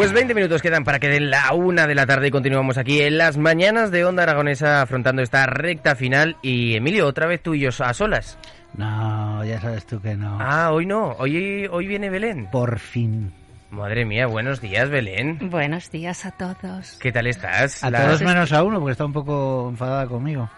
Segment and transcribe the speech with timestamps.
[0.00, 3.02] Pues 20 minutos quedan para que den la una de la tarde y continuamos aquí
[3.02, 6.38] en las mañanas de Onda Aragonesa afrontando esta recta final.
[6.40, 8.38] Y Emilio, otra vez tú y yo a solas.
[8.72, 10.38] No, ya sabes tú que no.
[10.40, 12.48] Ah, hoy no, hoy, hoy viene Belén.
[12.50, 13.30] Por fin.
[13.68, 15.36] Madre mía, buenos días, Belén.
[15.50, 16.96] Buenos días a todos.
[16.98, 17.84] ¿Qué tal estás?
[17.84, 20.48] A La- todos menos a uno, porque está un poco enfadada conmigo.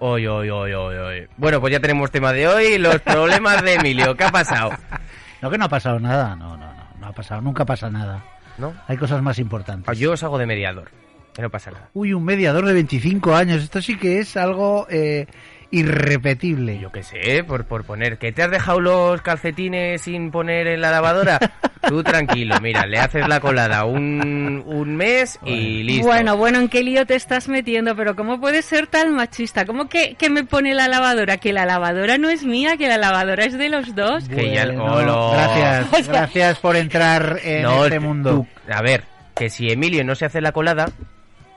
[0.00, 1.28] Hoy, hoy, hoy, hoy, hoy.
[1.38, 4.14] Bueno, pues ya tenemos tema de hoy, los problemas de Emilio.
[4.14, 4.70] ¿Qué ha pasado?
[5.42, 6.34] No, que no ha pasado nada.
[6.36, 6.82] No, no, no.
[6.98, 7.40] No ha pasado.
[7.42, 8.22] Nunca pasa nada.
[8.58, 8.74] ¿No?
[8.88, 9.88] Hay cosas más importantes.
[9.88, 10.90] Ah, Yo os hago de mediador.
[11.38, 11.90] No pasa nada.
[11.92, 13.62] Uy, un mediador de 25 años.
[13.62, 15.26] Esto sí que es algo eh,
[15.70, 16.78] irrepetible.
[16.78, 18.18] Yo qué sé, por, por poner.
[18.18, 21.38] ¿Que te has dejado los calcetines sin poner en la lavadora?
[21.88, 26.06] Tú tranquilo, mira, le haces la colada un, un mes y listo.
[26.08, 27.94] Bueno, bueno, ¿en qué lío te estás metiendo?
[27.94, 29.64] Pero ¿cómo puedes ser tan machista?
[29.64, 31.36] ¿Cómo que, que me pone la lavadora?
[31.36, 34.28] Que la lavadora no es mía, que la lavadora es de los dos.
[34.28, 34.66] Que ya-.
[34.66, 38.30] Gracias, gracias por entrar en No, este mundo.
[38.66, 39.04] tú- a ver,
[39.36, 40.88] que si Emilio no se hace la colada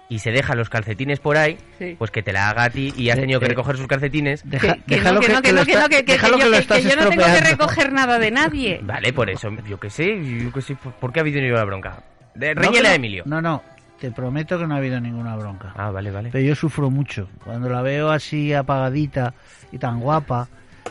[0.09, 1.95] y se deja los calcetines por ahí, Sí.
[1.97, 4.41] pues que te la haga a ti y has tenido que recoger sus calcetines.
[4.43, 6.37] Deja- que, que déjalo no, que no, que no, que no, que, que- que yo,
[6.37, 8.79] lo que- estás que yo no tengo que recoger nada de nadie.
[8.83, 11.63] Vale, por eso, yo qué sé, yo qué sé, ¿por por qué ha habido la
[11.63, 12.03] bronca?
[12.33, 13.23] De, No, Riñele que a no- Emilio.
[13.27, 13.63] No, no.
[13.99, 15.73] Te prometo que no ha habido ninguna bronca.
[15.75, 16.29] Ah, vale, vale.
[16.31, 17.29] Pero yo sufro mucho.
[17.43, 19.33] Cuando la veo así apagadita
[19.73, 20.47] y tan guapa,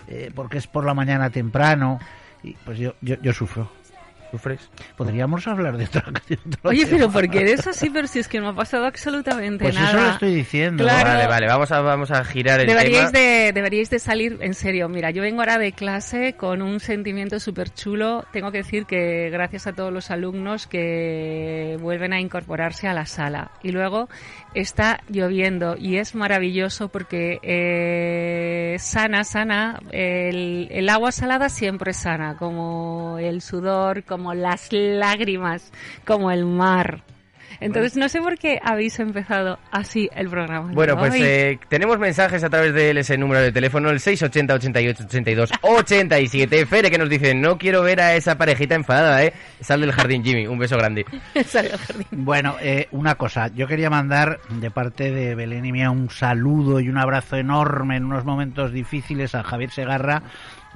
[0.09, 1.99] eh, porque es por la mañana temprano,
[2.43, 3.73] y pues yo, yo, yo sufro.
[4.31, 4.69] ¿Sufres?
[4.97, 6.99] Podríamos hablar de otra de Oye, tema.
[6.99, 7.89] pero ¿por qué eres así?
[7.89, 9.89] Pero si es que no ha pasado absolutamente Pues nada.
[9.89, 10.85] eso lo estoy diciendo.
[10.85, 11.09] Claro.
[11.11, 13.25] Vale, vale, vamos a, vamos a girar el Deberíais tema.
[13.25, 17.41] de, deberíais de salir, en serio, mira, yo vengo ahora de clase con un sentimiento
[17.41, 18.27] súper chulo.
[18.33, 23.07] Tengo que decir que gracias a todos los alumnos que vuelven a incorporarse a la
[23.07, 23.53] sala.
[23.63, 24.09] Y luego
[24.55, 32.37] está lloviendo y es maravilloso porque eh, sana, sana, el, el agua salada siempre sana,
[32.37, 35.73] como el sudor, como las lágrimas,
[36.05, 37.03] como el mar.
[37.61, 40.71] Entonces no sé por qué habéis empezado así el programa.
[40.73, 45.05] Bueno, pues eh, tenemos mensajes a través de ese número de teléfono, el 680 88
[45.05, 46.67] 82 87.
[46.67, 49.33] Fere que nos dice, no quiero ver a esa parejita enfadada, ¿eh?
[49.61, 50.47] Sal del jardín, Jimmy.
[50.47, 51.05] Un beso grande.
[51.47, 52.07] Salió al jardín.
[52.13, 56.81] Bueno, eh, una cosa, yo quería mandar de parte de Belén y mía un saludo
[56.81, 60.23] y un abrazo enorme en unos momentos difíciles a Javier Segarra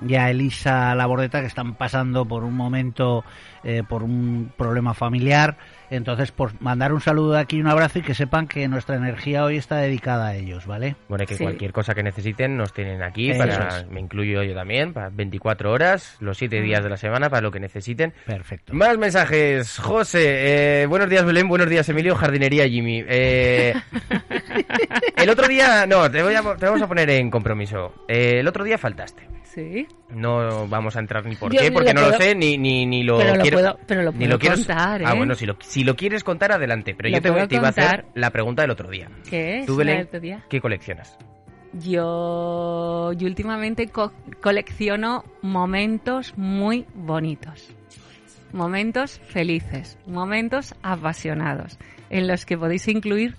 [0.07, 3.25] y a Elisa Labordeta que están pasando por un momento,
[3.65, 5.57] eh, por un problema familiar.
[5.91, 8.97] Entonces, por mandar un saludo de aquí y un abrazo y que sepan que nuestra
[8.97, 10.97] energía hoy está dedicada a ellos, ¿vale?
[11.09, 11.43] Bueno, y que Sí.
[11.45, 13.89] cualquier cosa que necesiten nos tienen aquí, Eso para, es.
[13.89, 17.51] me incluyo yo también, para 24 horas, los 7 días de la semana, para lo
[17.51, 18.15] que necesiten.
[18.25, 18.73] Perfecto.
[18.73, 19.79] Más mensajes.
[19.79, 23.05] José, eh, buenos días Belén, buenos días Emilio, jardinería Jimmy.
[23.07, 23.75] Eh,
[25.17, 27.93] el otro día, no, te, voy a, te vamos a poner en compromiso.
[28.09, 29.29] Eh, el otro día faltaste.
[29.55, 29.87] Sí.
[30.09, 32.87] No vamos a entrar ni por Yo qué, lo porque no lo sé, ni, ni,
[32.87, 33.57] ni lo Pero lo quiero.
[33.59, 35.17] puedo- pero lo ni puedo quiero- contar, Ah, ¿eh?
[35.17, 36.95] bueno, si lo, si lo quieres contar, adelante.
[36.97, 38.05] Pero Lo yo te, iba a hacer contar.
[38.15, 39.11] la pregunta del otro día.
[39.29, 39.67] ¿Qué es?
[39.67, 40.45] Tú, la Belén, del otro día?
[40.49, 41.19] ¿qué coleccionas?
[41.75, 47.69] Yo, yo últimamente co- colecciono momentos muy bonitos.
[48.53, 51.79] Momentos felices, momentos apasionados,
[52.11, 53.37] en los que podéis incluir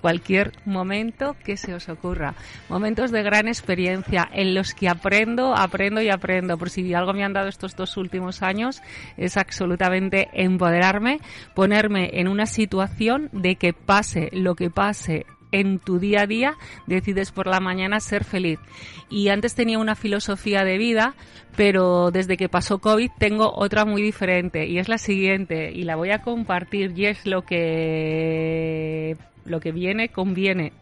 [0.00, 2.34] cualquier momento que se os ocurra.
[2.68, 6.58] Momentos de gran experiencia en los que aprendo, aprendo y aprendo.
[6.58, 8.82] Por si algo me han dado estos dos últimos años
[9.16, 11.20] es absolutamente empoderarme,
[11.54, 16.56] ponerme en una situación de que pase lo que pase en tu día a día,
[16.86, 18.58] decides por la mañana ser feliz.
[19.08, 21.14] Y antes tenía una filosofía de vida,
[21.56, 25.96] pero desde que pasó COVID tengo otra muy diferente y es la siguiente y la
[25.96, 29.16] voy a compartir y es lo que
[29.48, 30.72] lo que viene conviene.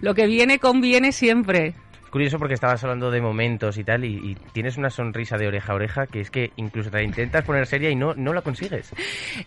[0.00, 1.74] Lo que viene conviene siempre.
[2.04, 5.46] Es curioso porque estabas hablando de momentos y tal, y, y tienes una sonrisa de
[5.46, 8.42] oreja a oreja que es que incluso te intentas poner seria y no, no la
[8.42, 8.92] consigues.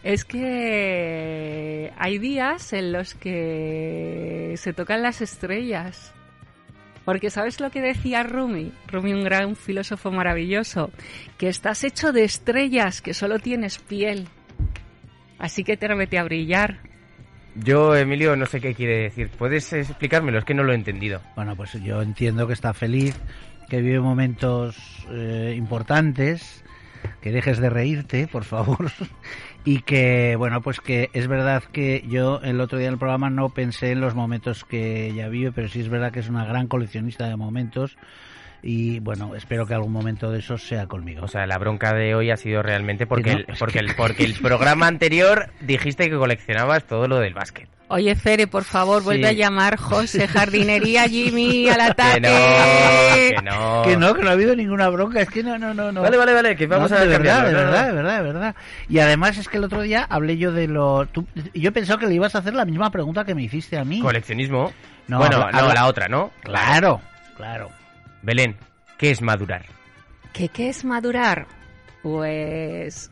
[0.03, 6.13] Es que hay días en los que se tocan las estrellas.
[7.05, 8.71] Porque ¿sabes lo que decía Rumi?
[8.87, 10.89] Rumi, un gran filósofo maravilloso,
[11.37, 14.29] que estás hecho de estrellas, que solo tienes piel.
[15.37, 16.79] Así que te remete a brillar.
[17.55, 19.29] Yo, Emilio, no sé qué quiere decir.
[19.29, 20.39] ¿Puedes explicármelo?
[20.39, 21.21] Es que no lo he entendido.
[21.35, 23.15] Bueno, pues yo entiendo que está feliz,
[23.69, 24.75] que vive momentos
[25.11, 26.63] eh, importantes,
[27.21, 28.91] que dejes de reírte, por favor.
[29.65, 33.29] y que, bueno, pues que es verdad que yo el otro día en el programa
[33.29, 36.45] no pensé en los momentos que ella vive, pero sí es verdad que es una
[36.45, 37.97] gran coleccionista de momentos
[38.63, 41.25] y bueno, espero que algún momento de esos sea conmigo.
[41.25, 43.95] O sea, la bronca de hoy ha sido realmente porque, no, el, porque, que- el,
[43.95, 47.67] porque el programa anterior dijiste que coleccionabas todo lo del básquet.
[47.89, 49.29] Oye, Fere, por favor, vuelve Sí.
[49.29, 52.21] a llamar José Jardinería Jimmy al Que ataque.
[52.21, 52.31] no,
[53.13, 53.81] que no.
[53.83, 56.01] Que no, que no ha habido ninguna bronca, es que no, no, no, no.
[56.01, 58.55] Vale, vale, vale, que vamos No, a de verdad, de verdad, de verdad, de verdad.
[58.89, 61.05] Y además es que el otro día hablé yo de lo...
[61.07, 63.77] tú- yo he pensado que le ibas a hacer la misma pregunta que me hiciste
[63.77, 63.99] a mí.
[63.99, 64.71] Coleccionismo.
[65.07, 66.31] No, bueno, habla- no, habla- la otra, ¿no?
[66.41, 67.01] Claro,
[67.35, 67.69] claro.
[68.23, 68.55] Belén,
[68.97, 69.65] ¿qué es madurar?
[70.31, 71.45] ¿Qué, qué es madurar?
[72.01, 73.11] Pues...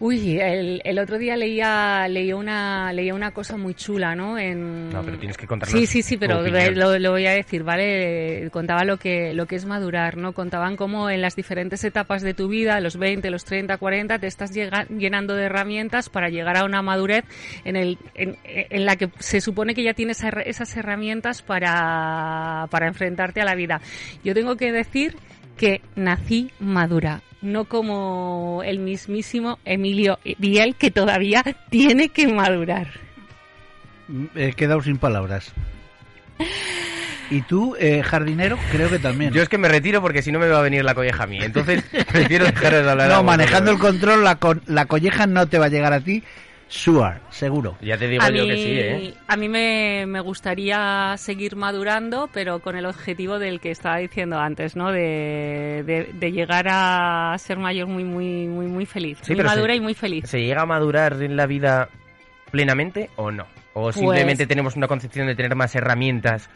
[0.00, 4.38] Uy, el, el otro día leía, leía, una, leía una cosa muy chula, ¿no?
[4.38, 4.90] En...
[4.90, 6.40] No, pero tienes que contarnos Sí, sí, sí, pero
[6.76, 8.48] lo, lo voy a decir, ¿vale?
[8.52, 10.34] Contaba lo que, lo que es madurar, ¿no?
[10.34, 14.28] Contaban cómo en las diferentes etapas de tu vida, los 20, los 30, 40, te
[14.28, 17.24] estás llega- llenando de herramientas para llegar a una madurez
[17.64, 22.86] en, el, en, en la que se supone que ya tienes esas herramientas para, para
[22.86, 23.80] enfrentarte a la vida.
[24.22, 25.16] Yo tengo que decir
[25.56, 32.88] que nací madura, no como el mismísimo Emilio Biel, que todavía tiene que madurar.
[34.34, 35.52] He quedado sin palabras.
[37.30, 39.32] Y tú, eh, jardinero, creo que también.
[39.34, 41.26] Yo es que me retiro porque si no me va a venir la colleja a
[41.26, 41.38] mí.
[41.42, 43.10] Entonces, prefiero dejaros de hablar.
[43.10, 46.22] no, manejando el control, la, con- la colleja no te va a llegar a ti.
[46.68, 47.76] Sure, seguro.
[47.80, 49.14] Ya te digo a yo mí, que sí, ¿eh?
[49.26, 54.38] a mí me, me gustaría seguir madurando, pero con el objetivo del que estaba diciendo
[54.38, 54.92] antes, ¿no?
[54.92, 59.18] De, de- de llegar a ser mayor muy, muy, muy, muy feliz.
[59.22, 60.28] Sí, muy madura se- y muy feliz.
[60.28, 61.88] ¿Se llega a madurar en la vida
[62.50, 63.46] plenamente o no?
[63.72, 66.50] ¿O Pues- simplemente tenemos una concepción de tener más herramientas?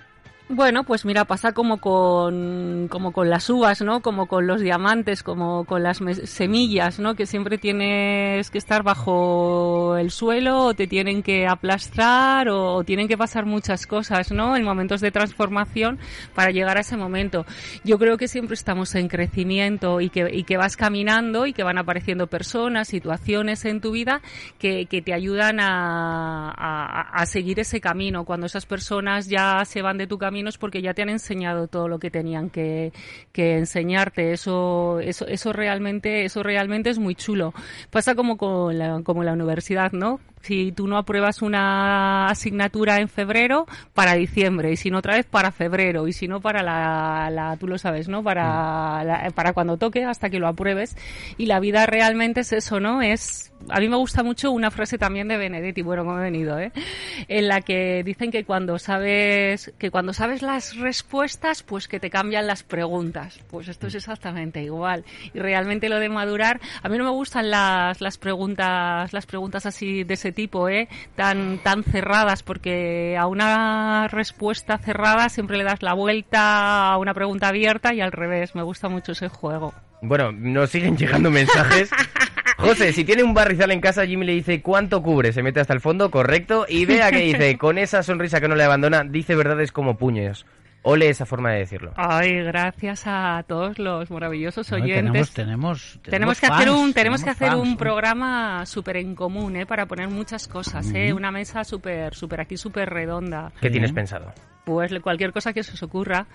[0.49, 4.03] Bueno, pues mira, pasa como con, como con las uvas, ¿no?
[4.03, 7.15] Como con los diamantes, como con las semillas, ¿no?
[7.15, 12.85] Que siempre tienes que estar bajo el suelo o te tienen que aplastar o, o
[12.85, 14.55] tienen que pasar muchas cosas, ¿no?
[14.55, 15.99] En momentos de transformación
[16.35, 17.47] para llegar a ese momento.
[17.83, 21.63] Yo creo que siempre estamos en crecimiento y que, y que vas caminando y que
[21.63, 24.21] van apareciendo personas, situaciones en tu vida
[24.59, 28.25] que, que te ayudan a, a- a seguir ese camino.
[28.27, 31.69] Cuando esas personas ya se van de tu camino es porque ya te han enseñado
[31.69, 32.93] todo lo que tenían que,
[33.33, 34.33] que enseñarte.
[34.33, 37.55] Eso, eso, eso realmente, eso realmente es muy chulo.
[37.91, 40.21] Pasa como con la, como la universidad, ¿no?
[40.43, 45.27] Si tú no apruebas una asignatura en febrero, para diciembre, y si no otra vez
[45.27, 48.23] para febrero, y si no para la, la tú lo sabes, ¿no?
[48.23, 50.97] Para, la- para cuando toque, hasta que lo apruebes.
[51.39, 53.03] Y la vida realmente es eso, ¿no?
[53.03, 56.59] Es, a mí me gusta mucho una frase también de Benedetti, bueno, como he venido,
[56.59, 56.73] ¿eh?
[57.29, 62.11] En la que dicen que cuando sabes, que cuando sabes las respuestas, pues que te
[62.11, 63.39] cambian las preguntas.
[63.51, 65.05] Pues esto es exactamente igual.
[65.35, 69.67] Y realmente lo de madurar, a mí no me gustan las, las preguntas, las preguntas
[69.67, 70.89] así de ese tipo, ¿eh?
[71.17, 77.15] Tan, tan cerradas, porque a una respuesta cerrada siempre le das la vuelta a una
[77.15, 78.55] pregunta abierta y al revés.
[78.55, 79.73] Me gusta mucho ese juego.
[80.03, 81.91] Bueno, nos siguen llegando mensajes.
[82.59, 85.73] José, si tiene un barrizal en casa, Jimmy le dice cuánto cubre, se mete hasta
[85.73, 86.67] el fondo, correcto.
[86.69, 90.47] Y vea que dice, con esa sonrisa que no le abandona, dice verdades como puños.
[90.85, 91.93] Ole esa forma de decirlo.
[91.97, 95.31] Ay, gracias a todos los maravillosos No, oyentes.
[95.31, 97.77] tenemos, tenemos, Tenemos que hacer fans, un tenemos que hacer fans, un ¿no?
[97.77, 99.65] programa súper en común, ¿eh?
[99.67, 101.13] Para poner muchas cosas, ¿eh?
[101.13, 103.53] Una mesa súper súper aquí súper redonda.
[103.61, 103.73] ¿Qué Sí.
[103.73, 104.33] tienes pensado?
[104.65, 106.27] Pues cualquier cosa que se os ocurra.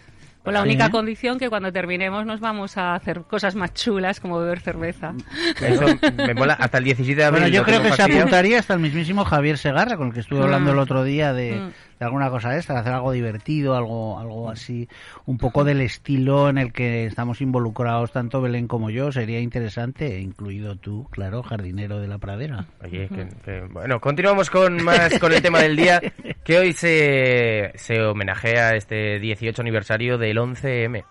[0.43, 0.67] Con la Sí.
[0.69, 5.13] única condición que cuando terminemos nos vamos a hacer cosas más chulas como beber cerveza.
[5.59, 5.85] Eso
[6.15, 6.53] me mola.
[6.53, 7.41] Hasta el 17 de abril.
[7.41, 8.21] Bueno, yo creo que se fastidiado.
[8.21, 10.73] apuntaría hasta el mismísimo Javier Segarra, con el que estuve hablando Mm.
[10.75, 11.71] el otro día de, Mm.
[11.99, 14.87] De alguna cosa esta, de hacer algo divertido, algo, algo así,
[15.25, 19.11] un poco del estilo en el que estamos involucrados tanto Belén como yo.
[19.11, 22.65] Sería interesante, incluido tú, claro, jardinero de la pradera.
[22.83, 26.01] Oye, que- que- bueno, continuamos con más con el tema del día,
[26.43, 31.03] que hoy se, se homenajea este 18 aniversario del 11M.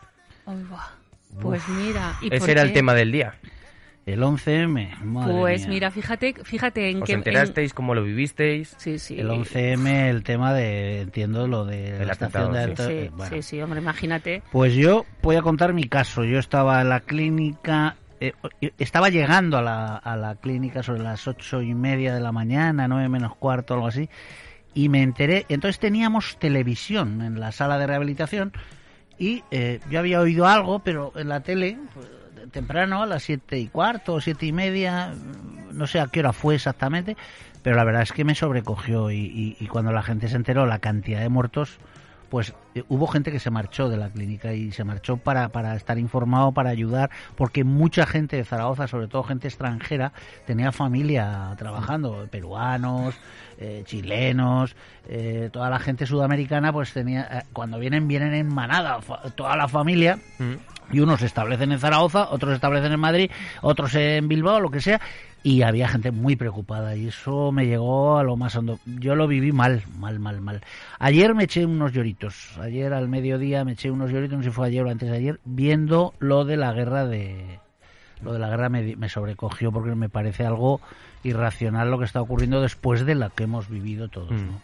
[0.47, 0.87] Ay, buah.
[1.43, 3.35] Pues mira, ¿y Ese por era el tema del día.
[4.07, 5.69] El 11M, madre Pues mía.
[5.69, 7.75] mira, fíjate, fíjate en ¿Os en- enterasteis?
[7.75, 8.77] ¿Cómo lo vivisteis?
[8.79, 9.19] Sí, sí.
[9.19, 13.35] El 11M, el tema de, entiendo, lo de El la estación de Sí, eh, bueno.
[13.35, 14.45] sí, sí, hombre, imagínate.
[14.53, 16.23] Pues yo voy a contar mi caso.
[16.23, 18.33] Yo estaba en la clínica, eh,
[18.79, 22.87] estaba llegando a la, a la clínica sobre las ocho y media de la mañana,
[22.87, 24.09] nueve menos cuarto, algo así.
[24.73, 28.53] y me enteré, entonces teníamos televisión en la sala de rehabilitación
[29.19, 32.07] y eh, yo había oído algo, pero en la tele, pues,
[32.50, 35.12] temprano, a las siete y cuarto siete y media,
[35.73, 37.17] no sé a qué hora fue exactamente,
[37.62, 40.67] pero la verdad es que me sobrecogió y, y- y cuando la gente se enteró
[40.67, 41.79] la cantidad de muertos,
[42.28, 45.75] pues eh, hubo gente que se marchó de la clínica y se marchó para, para
[45.76, 50.12] estar informado, para ayudar, porque mucha gente de Zaragoza, sobre todo gente extranjera,
[50.47, 53.14] tenía familia trabajando, peruanos,
[53.59, 54.76] eh, chilenos,
[55.09, 58.99] eh, toda la gente sudamericana, pues tenía, eh, cuando vienen, vienen en manada,
[59.35, 60.18] toda la familia,
[60.92, 63.30] y unos se establecen en Zaragoza, otros se establecen en Madrid,
[63.62, 65.00] otros en Bilbao, lo que sea,
[65.47, 68.81] y había gente muy preocupada y eso me llegó a lo más hondo.
[68.85, 70.61] Yo lo viví mal, mal, mal, mal.
[70.99, 74.53] Ayer me eché unos lloritos, ayer al mediodía me eché unos lloritos, no sé si
[74.53, 77.61] fue ayer o antes de ayer, viendo lo de la guerra de...
[78.25, 80.81] Lo de la guerra me, me sobrecogió porque me parece algo
[81.23, 84.33] irracional lo que está ocurriendo después de la que hemos vivido todos.
[84.33, 84.47] Mm.
[84.47, 84.61] ¿no?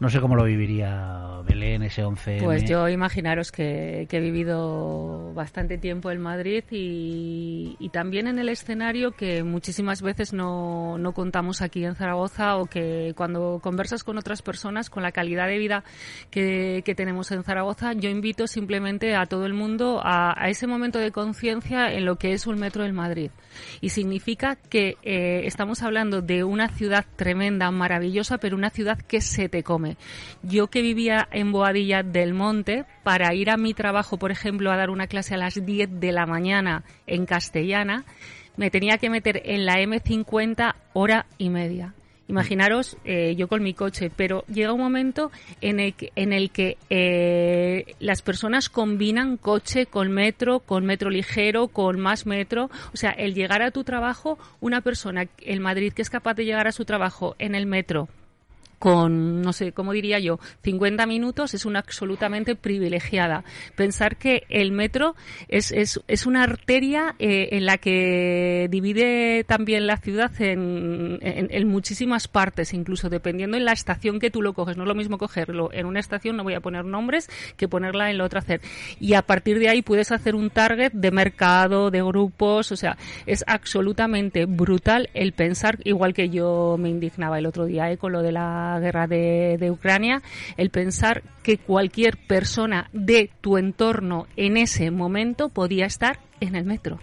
[0.00, 5.78] No sé cómo lo viviría Belén ese 11 Pues yo imaginaros que, he vivido bastante
[5.78, 11.60] tiempo en Madrid y, y también en el escenario que muchísimas veces no, no contamos
[11.60, 15.84] aquí en Zaragoza o que cuando conversas con otras personas con la calidad de vida
[16.30, 20.66] que, que tenemos en Zaragoza, yo invito simplemente a todo el mundo a, a ese
[20.66, 23.30] momento de conciencia en lo que es un metro del Madrid.
[23.80, 29.20] Y significa que eh, estamos hablando de una ciudad tremenda, maravillosa, pero una ciudad que
[29.20, 29.89] se te come.
[30.42, 34.76] Yo que vivía en Boadilla del Monte, para ir a mi trabajo, por ejemplo, a
[34.76, 38.04] dar una clase a las 10 de la mañana en castellana,
[38.56, 41.94] me tenía que meter en la M50 hora y media.
[42.30, 48.22] Imaginaros, eh, yo con mi coche, pero llega un momento en el que, eh, las
[48.22, 52.70] personas combinan coche con metro, con metro ligero, con más metro.
[52.94, 56.44] O sea, el llegar a tu trabajo, una persona en Madrid que es capaz de
[56.44, 58.08] llegar a su trabajo en el metro
[58.80, 60.40] con, no sé, ¿cómo diría yo?
[60.62, 63.44] 50 minutos es una absolutamente privilegiada.
[63.76, 65.14] Pensar que el metro
[65.48, 71.48] es, es, es una arteria eh, en la que divide también la ciudad en, en,
[71.50, 74.78] en muchísimas partes, incluso dependiendo en la estación que tú lo coges.
[74.78, 78.10] No es lo mismo cogerlo en una estación, no voy a poner nombres, que ponerla
[78.10, 78.62] en la otra hacer.
[78.98, 82.96] Y a partir de ahí puedes hacer un target de mercado, de grupos, o sea,
[83.26, 88.12] es absolutamente brutal el pensar, igual que yo me indignaba el otro día eh, con
[88.12, 90.22] lo de la guerra de, de, Ucrania,
[90.56, 96.64] el pensar que cualquier persona de tu entorno en ese momento podía estar en el
[96.64, 97.00] metro.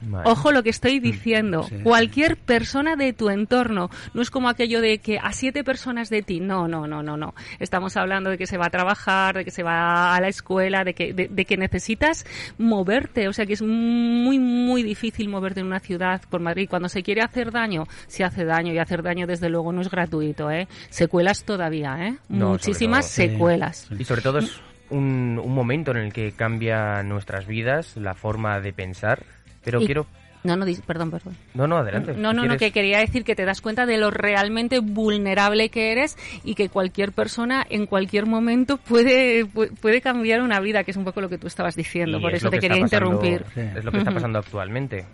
[0.00, 0.28] Vale.
[0.28, 1.64] Ojo lo que estoy diciendo.
[1.64, 3.90] Sí, Cualquier persona de tu entorno.
[4.14, 6.40] No es como aquello de que a siete personas de ti.
[6.40, 7.34] No, no, no, no, no.
[7.58, 10.84] Estamos hablando de que se va a trabajar, de que se va a la escuela,
[10.84, 12.24] de que, de, de que necesitas
[12.58, 13.28] moverte.
[13.28, 16.68] O sea que es muy, muy difícil moverte en una ciudad por Madrid.
[16.68, 18.72] Cuando se quiere hacer daño, se hace daño.
[18.72, 20.68] Y hacer daño, desde luego, no es gratuito, ¿eh?
[20.90, 22.16] Secuelas todavía, ¿eh?
[22.28, 23.88] No, Muchísimas todo, secuelas.
[23.98, 28.60] Y sobre todo es un, un momento en el que cambia nuestras vidas, la forma
[28.60, 29.24] de pensar
[29.62, 30.06] pero y, quiero...
[30.44, 31.36] No, no, perdón, perdón.
[31.54, 32.14] No, no, adelante.
[32.16, 35.90] No, no, no, que quería decir que te das cuenta de lo realmente vulnerable que
[35.90, 40.96] eres y que cualquier persona en cualquier momento puede, puede cambiar una vida, que es
[40.96, 42.18] un poco lo que tú estabas diciendo.
[42.18, 43.44] Y Por es eso te quería pasando, interrumpir.
[43.52, 43.78] Sí.
[43.78, 45.06] Es lo que está pasando actualmente.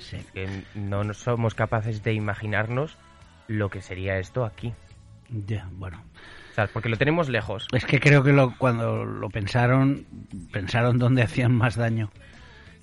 [0.00, 0.18] sí.
[0.34, 2.98] Que no somos capaces de imaginarnos
[3.46, 4.74] lo que sería esto aquí.
[5.46, 6.02] Ya, bueno.
[6.50, 7.66] O sea, porque lo tenemos lejos.
[7.72, 10.06] Es que creo que lo, cuando lo pensaron,
[10.52, 12.10] pensaron dónde hacían más daño.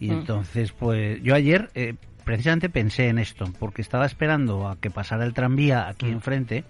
[0.01, 0.13] Y mm.
[0.13, 1.93] entonces, pues yo ayer eh,
[2.25, 6.11] precisamente pensé en esto, porque estaba esperando a que pasara el tranvía aquí mm.
[6.11, 6.65] enfrente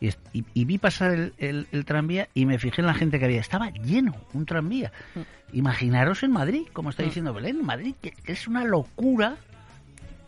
[0.00, 3.18] y, y, y, vi pasar el, el, el, tranvía y me fijé en la gente
[3.18, 3.40] que había.
[3.40, 4.92] Estaba lleno un tranvía.
[5.14, 5.56] Mm.
[5.56, 9.36] Imaginaros en Madrid, como está diciendo Belén, en Madrid, que, que es una locura.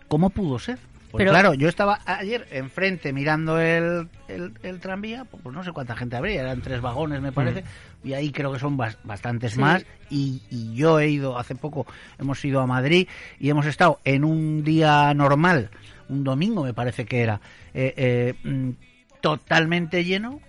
[0.08, 0.78] ¿Cómo pudo ser?
[1.10, 5.72] Pues Pero, claro, yo estaba ayer enfrente mirando el, el, el, tranvía, pues no sé
[5.72, 8.08] cuánta gente habría, eran tres vagones me parece, mm.
[8.08, 9.60] y ahí creo que son bas, bastantes sí.
[9.60, 11.84] más, y, y, yo he ido, hace poco
[12.18, 13.08] hemos ido a Madrid
[13.40, 15.70] y hemos estado en un día normal,
[16.08, 17.40] un domingo me parece que era,
[17.74, 17.92] eh,
[18.44, 18.74] eh,
[19.20, 20.40] totalmente lleno.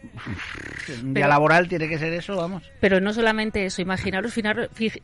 [1.01, 2.63] Un día pero, laboral tiene que ser eso, vamos.
[2.79, 4.33] Pero no solamente eso, imaginaros,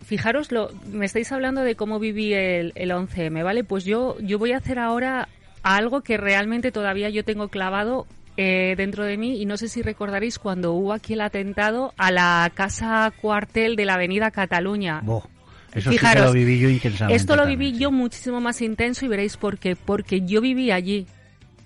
[0.01, 3.63] fijaros, lo, me estáis hablando de cómo viví el, el 11M, ¿vale?
[3.63, 5.27] Pues yo, yo voy a hacer ahora
[5.63, 9.81] algo que realmente todavía yo tengo clavado eh, dentro de mí y no sé si
[9.81, 15.01] recordaréis cuando hubo aquí el atentado a la casa cuartel de la Avenida Cataluña.
[15.03, 15.23] Boh.
[15.73, 17.15] Eso Fijaros, sí que lo viví yo intensamente.
[17.15, 17.81] Esto lo viví también.
[17.81, 19.75] yo muchísimo más intenso y veréis por qué.
[19.75, 21.07] Porque yo viví allí.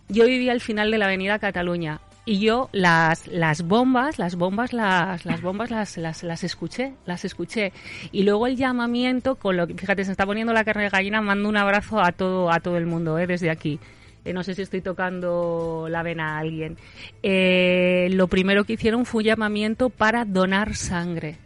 [0.10, 4.74] Yo viví al final de la Avenida Cataluña y yo las las bombas las bombas
[4.74, 7.74] las las bombas las, las las escuché las escuché
[8.12, 11.20] y luego el llamamiento con lo que fíjate se está poniendo la carne de gallina
[11.22, 13.25] mando un abrazo a todo a todo el mundo ¿eh?
[13.25, 13.80] desde aquí
[14.24, 16.78] eh, no sé si estoy tocando la vena a alguien,
[17.24, 21.38] eh, lo primero que hicieron fue un llamamiento para donar sangre.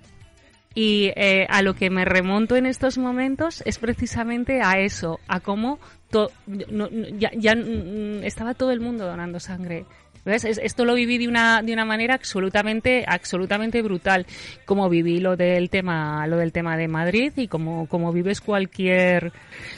[0.74, 5.40] Y eh, a lo que me remonto en estos momentos es precisamente a eso, a
[5.40, 5.80] cómo
[6.12, 9.86] to- no- no- ya, ya, mm, estaba todo el mundo donando sangre.
[10.26, 10.44] ¿Ves?
[10.44, 14.26] Es- Esto lo viví de una, de una manera absolutamente, absolutamente brutal.
[14.66, 19.32] Como viví lo del tema, lo del tema de Madrid y como, como vives cualquier,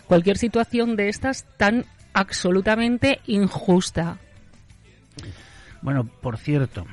[0.08, 4.18] cualquier situación de estas tan absolutamente injusta.
[5.82, 6.86] Bueno, por cierto,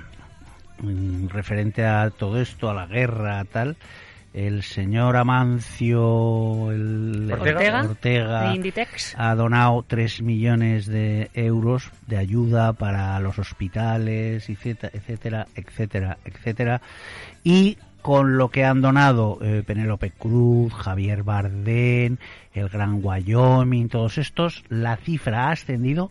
[0.80, 3.76] mm, referente a todo esto, a la guerra, tal,
[4.34, 6.93] el señor Amancio el,
[7.34, 7.82] Ortega.
[7.82, 9.14] Ortega De Inditex.
[9.16, 16.80] ha donado 3 millones de euros de ayuda para los hospitales, etcétera, etcétera, etcétera, etcétera.
[17.42, 22.18] Y con lo que han donado eh, Penélope Cruz, Javier Bardén,
[22.52, 26.10] el Gran Wyoming, todos estos, la cifra ha ascendido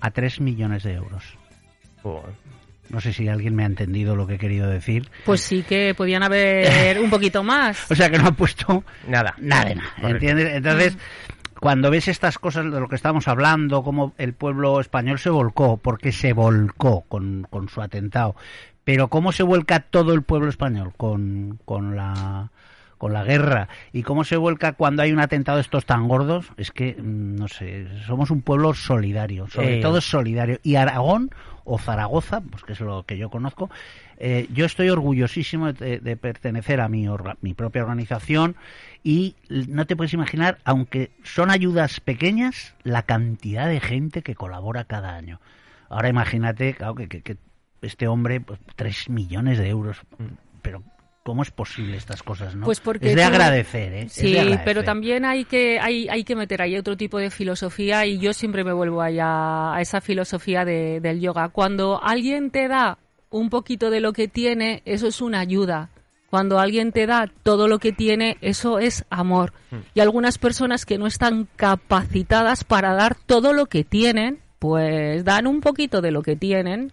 [0.00, 1.36] a 3 millones de euros.
[2.90, 5.08] No sé si alguien me ha entendido lo que he querido decir.
[5.24, 7.86] Pues sí que podían haber un poquito más.
[7.90, 9.34] O sea, que no ha puesto Nada.
[9.38, 9.92] nada de nada.
[10.10, 10.52] ¿entiendes?
[10.54, 10.98] Entonces,
[11.60, 15.78] cuando ves estas cosas de lo que estamos hablando, cómo el pueblo español se volcó,
[15.78, 18.36] porque se volcó con, con su atentado,
[18.84, 22.50] pero cómo se vuelca todo el pueblo español con, con la
[22.98, 26.46] con la guerra y cómo se vuelca cuando hay un atentado de estos tan gordos,
[26.56, 29.82] es que, mm, no sé, somos un pueblo solidario, sobre Eh.
[29.82, 30.58] todo solidario.
[30.62, 31.30] Y Aragón
[31.64, 33.70] o Zaragoza, pues que es lo que yo conozco,
[34.18, 38.54] eh, yo estoy orgullosísimo de, de pertenecer a mi, orga- mi propia organización
[39.02, 44.84] y no te puedes imaginar, aunque son ayudas pequeñas, la cantidad de gente que colabora
[44.84, 45.40] cada año.
[45.88, 47.36] Ahora imagínate, claro, que, que- que
[47.82, 49.98] este hombre, pues, tres millones de euros,
[50.62, 50.82] pero
[51.24, 52.64] ¿cómo es posible estas cosas, no?
[52.66, 54.02] Pues porque es de agradecer, ¿eh?
[54.04, 54.64] De Sí, agradecer.
[54.64, 58.32] pero también hay que, hay, hay que meter ahí otro tipo de filosofía y yo
[58.32, 61.48] siempre me vuelvo allá a esa filosofía de- del yoga.
[61.48, 62.98] Cuando alguien te da
[63.30, 65.88] un poquito de lo que tiene, eso es una ayuda.
[66.30, 69.52] Cuando alguien te da todo lo que tiene, eso es amor.
[69.94, 75.46] Y algunas personas que no están capacitadas para dar todo lo que tienen, pues dan
[75.46, 76.92] un poquito de lo que tienen,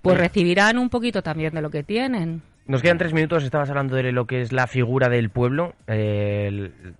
[0.00, 2.42] pues recibirán un poquito también de lo que tienen.
[2.68, 3.42] Nos quedan tres minutos.
[3.42, 6.94] Estabas hablando de lo que es la figura del pueblo, eh, el,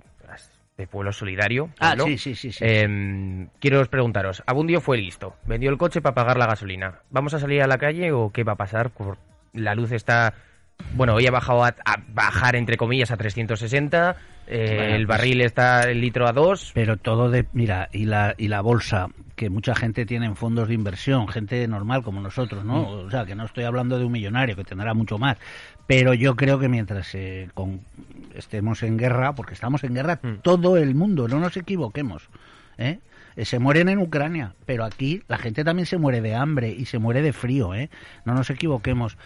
[0.77, 1.71] de pueblo solidario.
[1.79, 2.53] Ah, sí, sí, sí.
[2.53, 2.59] sí.
[2.65, 7.01] Eh, quiero preguntaros, Abundio fue listo, vendió el coche para pagar la gasolina.
[7.11, 8.91] ¿Vamos a salir a la calle o qué va a pasar?
[8.91, 9.19] Por-
[9.53, 10.35] La luz está...
[10.95, 14.17] Bueno, hoy ha bajado a, a bajar, entre comillas, a 360.
[14.47, 16.71] eh, Bueno, el pues- barril está el litro a 2.
[16.75, 20.69] Pero todo de, mira, y la, y la bolsa, que mucha gente tiene en fondos
[20.69, 22.83] de inversión, gente normal como nosotros, ¿no?
[22.83, 23.07] Mm.
[23.07, 25.39] O sea, que no estoy hablando de un millonario, que tendrá mucho más.
[25.87, 27.81] Pero yo creo que mientras eh, con-
[28.35, 30.35] estemos en guerra, porque estamos en guerra Mm.
[30.43, 32.29] todo el mundo, no nos equivoquemos,
[32.77, 32.99] ¿eh?
[33.37, 36.85] Eh, Se mueren en Ucrania, pero aquí la gente también se muere de hambre y
[36.87, 37.89] se muere de frío, ¿eh?
[38.25, 39.17] No nos equivoquemos.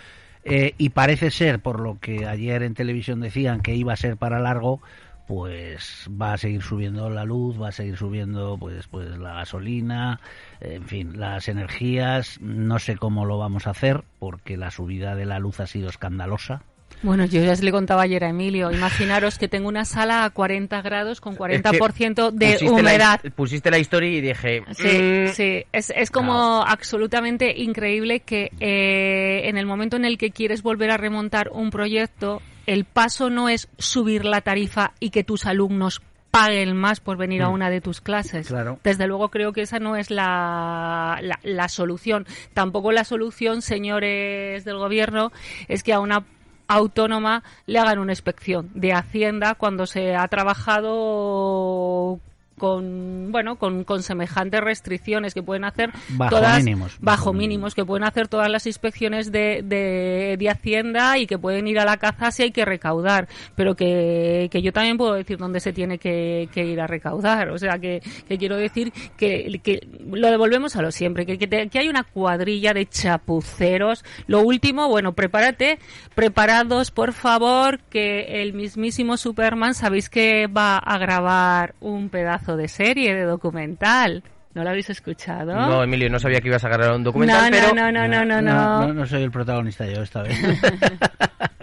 [0.45, 4.17] Eh, y parece ser, por lo que ayer en televisión decían que iba a ser
[4.17, 4.83] para largo,
[5.27, 10.21] pues va a seguir subiendo la luz, va a seguir subiendo pues pues la gasolina,
[10.61, 15.27] en fin, las energías, no sé cómo lo vamos a hacer porque la subida de
[15.27, 16.63] la luz ha sido escandalosa.
[17.03, 18.71] Bueno, yo ya le contaba ayer a Emilio.
[18.71, 23.21] Imaginaros que tengo una sala a 40 grados con 40% de pusiste humedad.
[23.23, 24.63] La, pusiste la historia y dije...
[24.73, 30.17] Sí, mm, sí, es, es como absolutamente increíble que eh, en el momento en el
[30.17, 35.11] que quieres volver a remontar un proyecto, el paso no es subir la tarifa y
[35.11, 37.53] que tus alumnos paguen más por venir a Mm.
[37.53, 38.49] una de tus clases.
[38.49, 38.79] Claro.
[38.83, 42.27] Desde luego creo que esa no es la, la, la solución.
[42.55, 45.31] Tampoco la solución, señores del gobierno,
[45.69, 46.25] es que a una
[46.69, 52.19] autónoma le hagan una inspección de Hacienda cuando se ha trabajado
[52.59, 57.75] con bueno con, con semejantes restricciones que pueden hacer Bajo todas mínimos, bajo mínimos.
[57.75, 61.85] que pueden hacer todas las inspecciones de, de, de Hacienda y que pueden ir a
[61.85, 63.29] la caza si hay que recaudar.
[63.55, 67.49] Pero que, que yo también puedo decir dónde se tiene que, que ir a recaudar.
[67.51, 71.47] O sea que, que quiero decir que, que lo devolvemos a lo siempre que, que,
[71.47, 74.05] te- que hay una cuadrilla de chapuceros.
[74.27, 75.79] Lo último bueno prepárate
[76.15, 82.69] preparados por favor que el mismísimo Superman sabéis que va a grabar un pedazo de
[82.69, 84.23] serie de documental
[84.55, 85.55] ¿No lo habéis escuchado?
[85.55, 87.75] No, Emilio, no sabía que ibas a agarrar un documental, no, pero...
[87.75, 90.39] no, no, no, no, no, no, no soy el protagonista yo esta vez.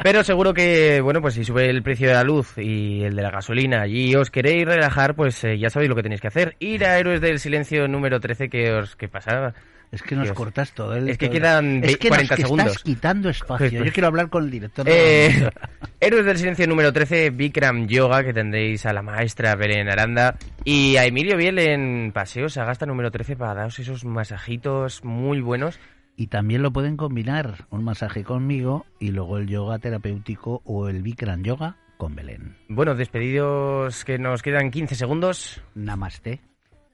[0.02, 3.22] Pero seguro que, bueno, pues si sube el precio de la luz y el de
[3.22, 6.56] la gasolina y os queréis relajar, pues eh, ya sabéis lo que tenéis que hacer.
[6.60, 9.54] Ir a Héroes del Silencio número 13 que os que pasa.
[9.92, 10.38] Es que nos Dios.
[10.38, 10.96] cortas todo.
[10.96, 12.68] el- Es que todo- quedan es que 40 nos que segundos.
[12.68, 13.70] estás quitando espacio.
[13.72, 14.86] Pues- Yo quiero hablar con el director.
[14.88, 15.50] Eh,
[16.00, 20.96] Héroes del Silencio número 13, Bikram Yoga, que tendréis a la maestra Belén Aranda y
[20.98, 25.80] a Emilio Biel en Paseo Sagasta número 13 para daros esos masajitos muy buenos.
[26.16, 31.02] Y también lo pueden combinar un masaje conmigo y luego el yoga terapéutico o el
[31.02, 32.58] Bikram Yoga con Belén.
[32.68, 35.62] Bueno, despedidos que nos quedan 15 segundos.
[35.76, 36.42] Namaste.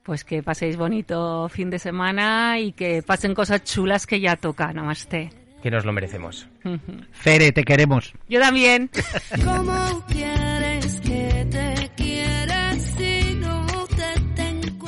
[0.06, 4.72] Pues que paséis bonito fin de semana y que pasen cosas chulas que ya toca,
[4.72, 5.32] namaste.
[5.64, 6.48] Que nos lo merecemos.
[7.12, 8.14] Fere, te queremos.
[8.30, 8.92] Yo también.
[9.44, 14.88] ¿Cómo quieres que te quiera si no te tengo?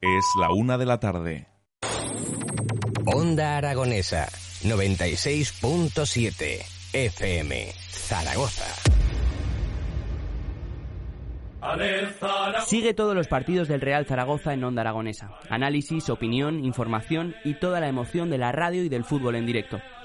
[0.00, 1.48] Es la una de la tarde.
[3.04, 4.26] Onda Aragonesa
[4.62, 6.64] 96.7
[6.94, 8.64] FM Zaragoza.
[12.66, 15.30] Sigue todos los partidos del Real Zaragoza en Onda Aragonesa.
[15.48, 19.80] Análisis, opinión, información y toda la emoción de la radio y del fútbol en directo.